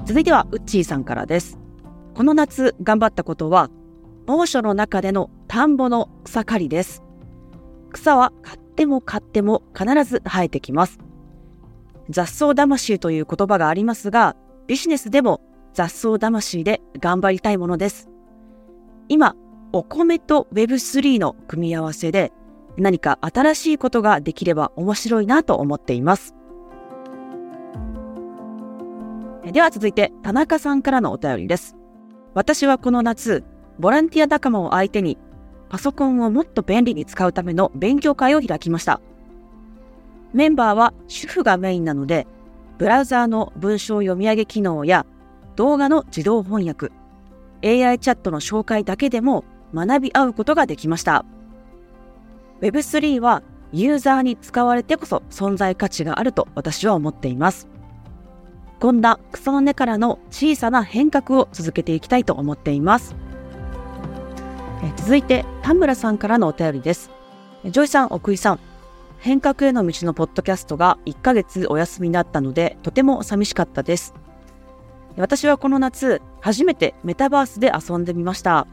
[0.06, 1.58] 続いてはウッチーさんからです。
[2.14, 3.72] この夏頑張ったことは、
[4.28, 7.02] 猛暑の中での田んぼの草刈りです。
[7.92, 11.00] 草は買っても買っても必ず生えてきます。
[12.10, 14.36] 雑草魂という言葉がありますが、
[14.68, 15.42] ビジネスでも
[15.74, 18.08] 雑草魂で頑張りたいものです。
[19.10, 19.36] 今、
[19.74, 22.32] お米と Web3 の組み合わせで
[22.78, 26.35] 何か新しいことができれば面白いなと思っています。
[29.52, 31.76] では続いて田中さんからのお便りです。
[32.34, 33.44] 私はこの夏、
[33.78, 35.18] ボランティア仲間を相手に
[35.70, 39.02] パソコンをもっと便利に使うための勉強会を開きました。
[40.34, 42.28] メンバーは主婦がメインなので、
[42.78, 45.06] ブラウザーの文章読み上げ機能や
[45.56, 46.92] 動画の自動翻訳、
[47.64, 51.24] AI チャットの紹介だけでも学び合うことができました。
[52.62, 57.75] Web3 はユーザーに使われてこそ存在価値があると私は思っています。
[58.80, 63.16] こんな草の根からの小さな変革を続けていきたいと思っています。
[64.84, 67.10] え続いて田村さんからのお便りです。
[67.66, 68.60] ジョイさん、奥井さん、
[69.20, 74.14] 変革への道のポッドキャストが1ヶ月お休みになったのでとても寂しかったです。
[75.18, 78.68] 私はこの夏、初めてメタバースで遊んでみました。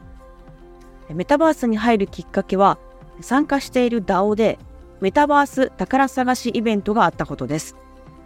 [1.09, 2.77] メタバースに入るきっかけは、
[3.21, 4.59] 参加している DAO で
[4.99, 7.75] メタバース宝探しイベントがあったことです。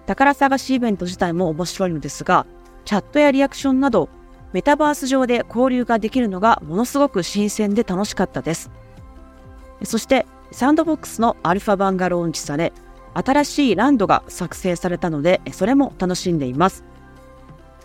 [0.08, 2.48] 宝探しイベント自体も面白いのですが、
[2.86, 4.10] チャットやリアクションなど、
[4.54, 8.72] メタバース上で交流ができるのがものすごく新鮮で楽しかったです。
[9.84, 12.72] そして、サンドボックスのアルファ版がローンチされ、
[13.14, 16.86] 新しいランドが作成されたので、それも楽しんでいます。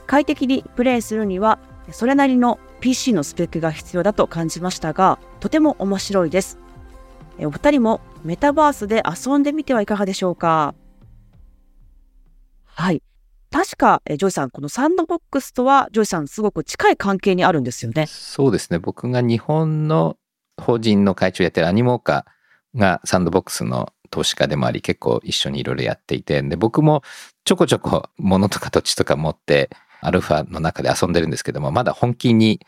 [0.07, 1.59] 快適にプレイするには、
[1.91, 6.59] それなりの PC のスペックが必要だと感じましたが、とても面白いです。
[7.41, 10.75] お二人もメタバースで遊んでみてはいかがでしょうか？
[12.75, 13.03] はい。
[13.51, 18.07] 確か、えジョイさん、このサンドボックスとは、ジョイさん、すごく近い関係にあるんですよね。
[18.07, 18.79] そうですね。
[18.79, 20.17] 僕が日本の
[20.61, 27.03] 法人の会長やってるアニモーカーがサンドボックスの投資家でもあり、結構一緒にいろいろやっていて、で、僕も
[27.45, 29.69] ちょこちょこ物とか土地とか持って、
[30.01, 32.61] アルファの中で遊んでるんですけども、まだ本気に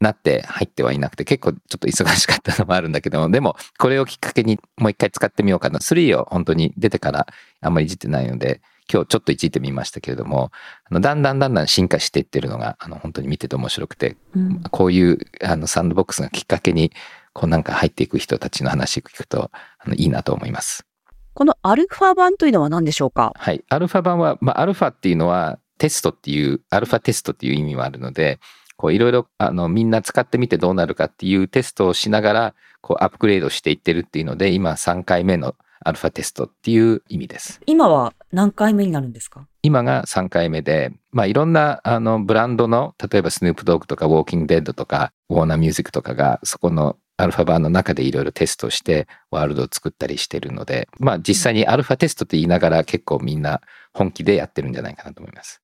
[0.00, 5.80] なって入ってはいなくて、結構ちょっと忙しかったのもあるんだけども、でも、これをきっかけにもう一回使ってみようかな。
[5.80, 7.26] 3を本当に出てから
[7.60, 8.60] あんまりいじってないので、
[8.92, 10.50] 今日ちょっといじってみましたけれども、
[10.90, 16.92] あのだんだんだんだん進化していってるのが、あの本当に見てて面白くて、うん、こういうあのサンドボックスがきっかけに、
[17.32, 20.86] こうなんか入っていく人たちの話を聞くと、あのいいなと思います。
[21.34, 23.32] このアルファ版というのは何でしょうか？
[23.36, 23.62] はい。
[23.68, 28.40] アルファ版は、まあ、アルファっていうのはテストっていう、アルファテストっていう意味もあるので、
[28.76, 37.60] こういろいろあのみんな使ってみてどうなるかっていうテストをしながらこうアップグレードしていってるっていうので今3回目のアルファテストっていう意味です。
[37.66, 39.46] 今は何回目になるんですか？
[39.62, 53.60] 今が3回目で、まあいろんなあのブランドの、例えばスヌープドッグとかウォーキングデッドとかウォーナーミュージックとかがそこのアルファ版の中でいろいろテストしてワールドを作ったりしてるので、まあ実際にアルファテストって言いながら結構みんな
[53.92, 55.62] 本気でやってるんじゃないかなと思います。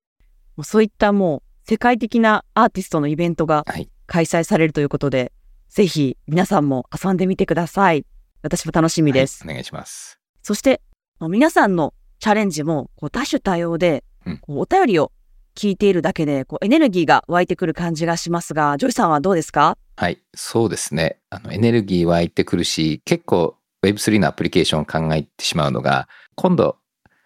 [0.57, 3.65] もうそういったもう世界的なアーティストのイベントが
[4.07, 5.31] 開催されるということで、はい、
[5.69, 8.05] ぜひ皆さんも遊んでみてください。
[8.43, 9.45] 私も楽しみです。
[9.45, 10.19] はい、お願いします。
[10.43, 10.81] そして、
[11.21, 15.13] 皆さんのチャレンジもこう多種多様で、うん、お便りを
[15.55, 19.77] 聞いているだけでこうエネルギーが湧いてくる感じがしますが、ジョイさんはどうですか？
[19.97, 21.19] はい、そうですね。
[21.31, 26.79] あのエネルギー湧いてくるし、結構 Web3 のアプリケーションを考えてしまうのが、今度、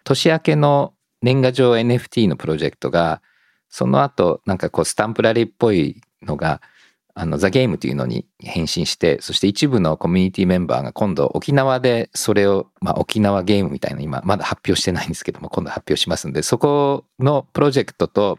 [0.03, 3.21] 年明けの年賀状 NFT のプロジェクトが
[3.69, 6.61] その後、なんかこう、スタンプラリーっぽいのが、
[7.19, 18.37] あの、ザ・ゲームというのに変身して、そして一部のコミュニティメンバーが今度沖縄でそれを、まあ沖縄ゲームみたいな今まだ発表してないんですけども、今度発表しますんで、そこのプロジェクトと、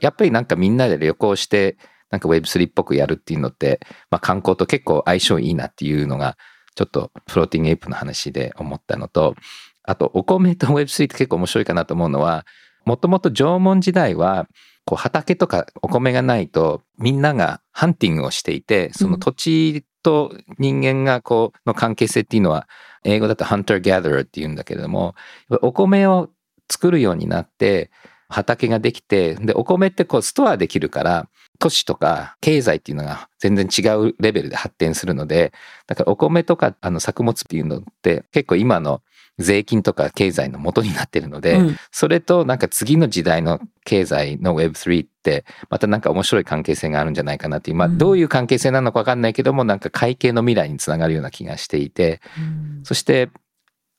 [0.00, 1.76] やっぱりなんかみんなで旅行して、
[2.12, 6.38] なんか Web3 っぽくやるっていうのって、まあ観光と結構相性いいなっていうのが、
[6.76, 9.34] ちょっとフローティングエイプの話で思ったのと、
[9.82, 12.46] あとお米と Web3 って結構面白いかなと思うのは、
[12.84, 14.46] もともと縄文時代は、
[14.84, 22.68] こう畑とかお米がないとみんながハンティングをしていて、その土地と人間がこうの関係性っていうのは
[23.04, 25.14] 英語だとハンター・ギャザーっていうんだけれども
[25.62, 26.30] お米を
[26.70, 27.90] 作るようになって
[28.28, 31.28] 畑ができてでお米ってこうストアできるから
[31.58, 35.52] 都市とか経済っていうのが全然違うレベルで発展するので
[35.86, 39.02] だからお米とかあの作物っていうのって結構今の
[39.38, 52.40] 税金とか経済の元になってるので、うん、それとなんか次の時代の経済の Web3 ってまたなんか面白い関係性があるんじゃないかなっていう、まあどういう関係性なのかわかんないけどもなんか会計の未来につながるような気がしていて、う
[52.80, 53.30] ん、そして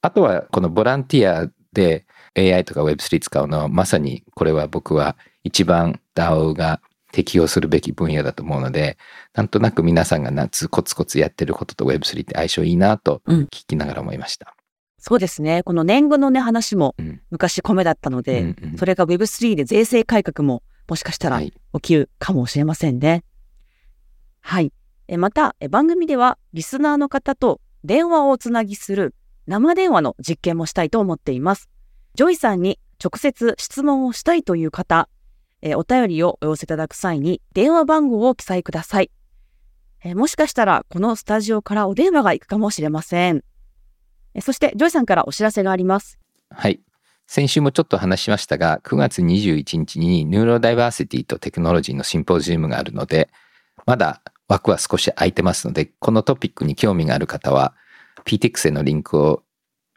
[0.02, 2.06] あとはこのボランティアで
[2.36, 6.82] AI とか Web3 使うのはまさにこれは僕は一番 DAO が
[7.12, 8.98] 適用するべき分野だと思うので、
[9.34, 14.53] なんとなく皆さんが夏コツコツやってることと Web3 って相性いいなと聞きながら思いました。
[15.06, 15.64] そうですね。
[15.64, 16.96] この年貢のね、話も
[17.30, 23.26] 昔米だったので、うんうんうん、それが Web3 で税制改革ももしかしたら起きるかもしれませんね。
[24.40, 24.72] はい。
[25.10, 29.14] えまた、番組ではリスナーの方と電話をおつなぎする
[29.46, 31.70] 生電話の実験もしたいと思っています。
[32.16, 35.10] ジョイさんに直接質問をしたいという方、
[35.62, 39.12] えお便りをお寄せいただく際に電話番号を記載ください。
[40.02, 43.44] えもしかしたらこのスタジオからお電話が行くかもしれません。
[44.42, 46.20] そして、ジョイさんからお知らせがあります。
[46.50, 46.80] はい。
[47.28, 53.30] 先週もちょっと話しましたが、9月21日にニューロダイバーシティとテクノロジーのシンポジウムがあるので、
[53.86, 57.74] まだ枠は少し空いてますので、このトピックに興味がある方は、
[58.26, 59.44] PTX へのリンクを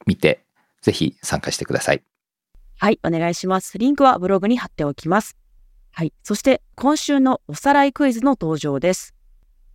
[0.06, 0.44] 見て、
[0.82, 2.02] ぜひ参加してください。
[2.78, 3.78] はい、お願いします。
[3.78, 5.36] リンクはブログに貼っておきます。
[5.92, 6.12] はい。
[6.22, 9.14] そして、今週のおさらいクイズの登場です。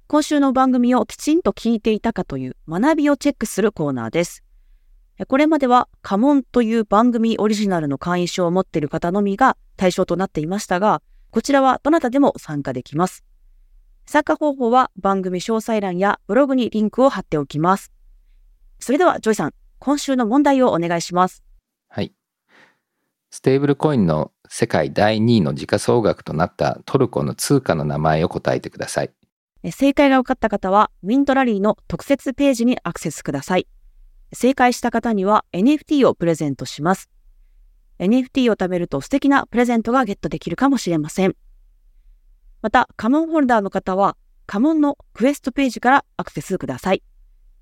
[0.08, 4.44] 今週の番組をきちんと聞いていたかという学びをチェックするコーナーです。
[5.28, 13.24] これまではカモンという番組オリジナルの会員証を持っている方のみが対象となっていましたが、こちらはどなたでも参加できます。
[14.06, 17.92] 参加方法は番組詳細欄やブログにリンクを貼っておきます。
[18.80, 21.44] それでは、ジョイさん、今週の問題をお願いします。
[21.88, 22.14] はい。
[23.30, 29.12] ステーブルコインの世界第2位の時価総額となったトルコの通貨の名前を答えてください。
[29.72, 33.68] 正解が分かった方は、ウィントラリーの特設ページにアクセスください。
[34.34, 37.10] 正解した方には NFT をプレゼントします。
[38.00, 41.36] NFT を貯めると素敵なプレゼントがゲットできるかもしれません。
[42.62, 47.04] また、カモンホルダーの方は、カモンのクエストページからアクセスください。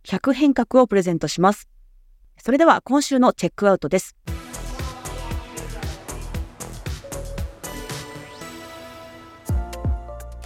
[0.06, 1.68] 100変革をプレゼントします。
[2.42, 4.16] それでは今週のチェックアウトです。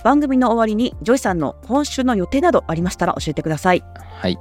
[0.04, 3.84] 番組の終わりにジョイさんの今週の予定などありましたら教えてください。
[4.20, 4.38] はい。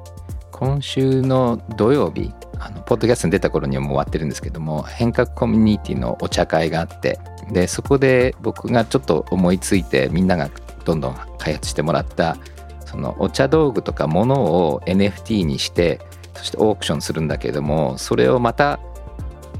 [0.52, 7.18] 今週の土曜日あのポッドキャストに出た頃にはもう終わってるんですけども変革コミュニティのお茶会があって
[7.50, 10.50] でそこで僕がちょっと思いついてみんなが
[10.84, 12.36] どんどん開発してもらった
[12.84, 16.00] そのお茶道具とかものを NFT にして
[16.34, 18.78] そしてオークションするんだけれどもそれをまた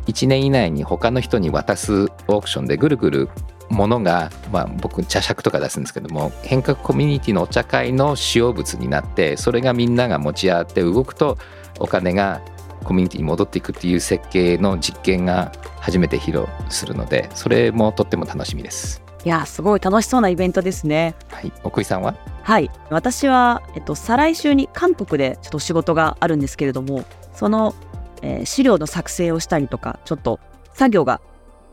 [0.07, 3.29] 1年以内に他の人に渡すオークションでぐるぐる
[3.73, 11.39] ものが、まあ、僕茶杓とか出すんですけども変革コミュニティのお茶会の使用物になってそれがみんなが持ち合って動くと
[11.81, 12.43] お金が
[12.85, 19.03] コミュニティに戻っていくっていう設計の実験が初めて披露するのでそれもとっても楽しみです。
[19.25, 21.15] いやすごい楽しそうなイベントですね。
[21.31, 22.17] はい、奥井さんは？
[22.43, 27.73] はい私は、えっと、再来週に韓国でちょっと仕事があるんですけれどもその、
[28.21, 30.41] えー、資料の作成をしたりとかちょっと
[30.75, 31.21] 作業が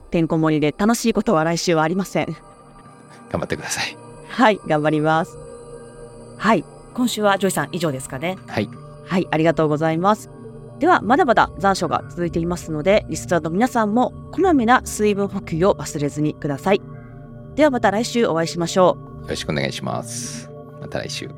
[0.10, 2.26] てんこ盛りで楽しいことは来週はありません。
[3.30, 3.98] 頑張ってください。
[4.28, 5.38] はい、頑張ります。
[6.38, 8.38] はい、今週はジョイさん以上ですかね。
[8.48, 8.70] はい。
[9.06, 10.30] はい、ありがとうございます。
[10.80, 16.82] では、まだまだ残暑が続いていますので、リスナーの皆さんもこまめな水分補給を忘れずにください。
[17.56, 19.24] ではまた来週お会いしましょう。
[19.24, 20.50] よろしくお願いします。
[20.80, 21.30] また来週。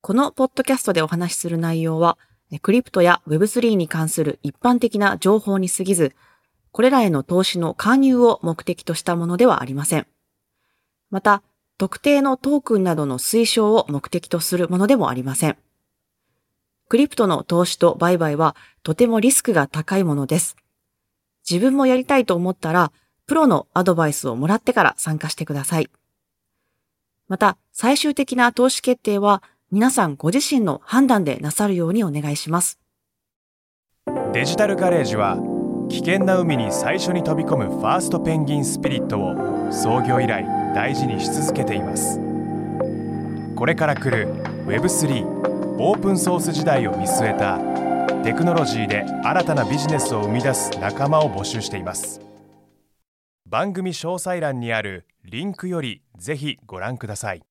[0.00, 2.18] このポッドキャストでお話しする内容は、
[2.58, 6.14] クリプトや Web3 に関する一般的な情報に過ぎず、
[6.72, 10.06] これらへの投資の勧誘を目的としたものではありません。
[11.10, 11.42] また、
[11.76, 15.58] 特定のトークンなどの推奨を目的とするものでもありません。
[16.88, 20.56] クリプトの投資と売買はとてもリスクが高いものです。
[21.48, 22.92] 自分もやりたいと思ったら、
[23.26, 25.90] プロのアドバイスをもらってから参加してください。
[27.28, 32.78] また、最終的な投資決定は皆さんご自身の判断でなさるようにお願いします。
[34.32, 35.36] デジタルガレージは
[35.90, 40.44] 危険な海に最初に飛び込むファーストペンギンスピリットを創業以来
[40.74, 42.18] 大事にし続けています。
[43.54, 44.32] これから来る
[44.66, 45.26] Web3
[45.78, 47.58] オープンソース時代を見据えた
[48.22, 52.22] テクノロジーで新たなビジネスを生み出す仲間を募集しています。
[53.44, 57.42] 番組詳細欄にあるリンクよりぜひご覧ください。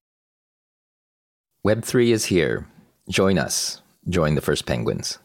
[1.66, 2.68] Web3 is here.
[3.10, 3.82] Join us.
[4.08, 5.20] Join the first penguins.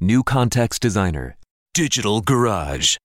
[0.00, 1.36] New Context Designer,
[1.72, 2.96] Digital Garage.